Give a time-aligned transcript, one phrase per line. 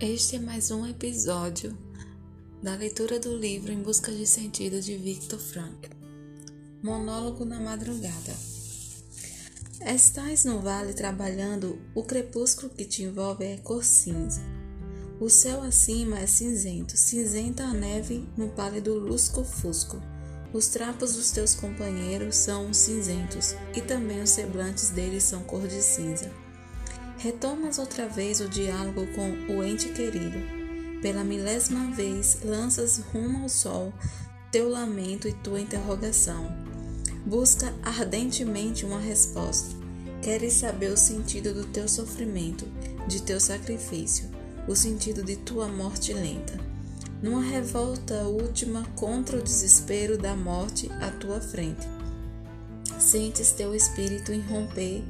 [0.00, 1.76] Este é mais um episódio
[2.62, 5.90] da leitura do livro Em Busca de Sentido de Victor Frankl.
[6.82, 8.36] Monólogo na madrugada.
[9.80, 14.42] Estás no vale trabalhando, o crepúsculo que te envolve é cor cinza.
[15.18, 19.98] O céu acima é cinzento, cinzenta a neve no pálido lusco-fusco.
[20.52, 25.80] Os trapos dos teus companheiros são cinzentos e também os semblantes deles são cor de
[25.80, 26.30] cinza.
[27.26, 30.38] Retomas outra vez o diálogo com o ente querido.
[31.02, 33.92] Pela milésima vez lanças rumo ao sol
[34.52, 36.46] teu lamento e tua interrogação.
[37.26, 39.74] Busca ardentemente uma resposta.
[40.22, 42.64] Queres saber o sentido do teu sofrimento,
[43.08, 44.30] de teu sacrifício,
[44.68, 46.56] o sentido de tua morte lenta.
[47.20, 51.88] Numa revolta última contra o desespero da morte à tua frente.
[53.00, 55.02] Sentes teu espírito irromper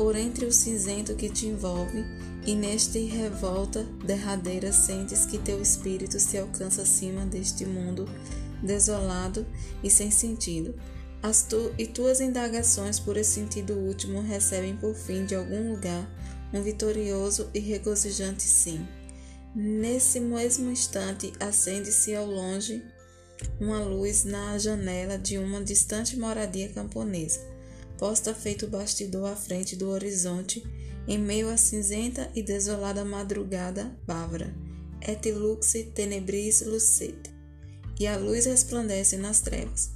[0.00, 2.06] por entre o cinzento que te envolve,
[2.46, 8.08] e neste revolta derradeira sentes que teu espírito se alcança acima deste mundo
[8.62, 9.46] desolado
[9.84, 10.74] e sem sentido.
[11.22, 16.10] As tu, e tuas indagações por esse sentido último recebem por fim de algum lugar
[16.50, 18.88] um vitorioso e regozijante sim.
[19.54, 22.82] Nesse mesmo instante acende-se ao longe
[23.60, 27.59] uma luz na janela de uma distante moradia camponesa
[28.00, 30.64] posta feito bastidor à frente do horizonte,
[31.06, 34.54] em meio à cinzenta e desolada madrugada bávara.
[35.06, 37.30] Et lux tenebris lucet.
[37.98, 39.90] E a luz resplandece nas trevas.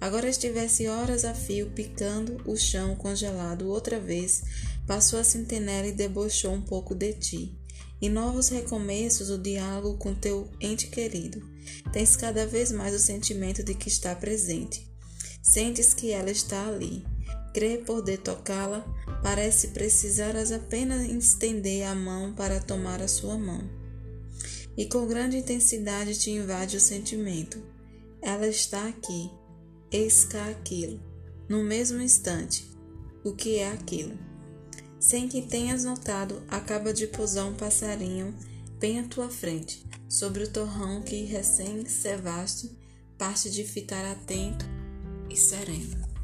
[0.00, 4.44] Agora estivesse horas a fio picando o chão congelado outra vez,
[4.86, 7.58] passou a sentinela e debochou um pouco de ti.
[8.00, 11.42] E novos recomeços o diálogo com teu ente querido.
[11.92, 14.88] Tens cada vez mais o sentimento de que está presente.
[15.42, 17.04] Sentes que ela está ali
[17.58, 18.86] crê poder tocá-la,
[19.20, 23.68] parece precisar apenas estender a mão para tomar a sua mão.
[24.76, 27.60] E com grande intensidade te invade o sentimento.
[28.22, 29.28] Ela está aqui,
[29.90, 31.00] eis cá aquilo,
[31.48, 32.70] no mesmo instante.
[33.24, 34.16] O que é aquilo?
[35.00, 38.32] Sem que tenhas notado, acaba de pousar um passarinho
[38.78, 42.70] bem à tua frente, sobre o torrão que recém-cevaste,
[43.18, 44.64] parte de fitar atento
[45.28, 46.17] e sereno.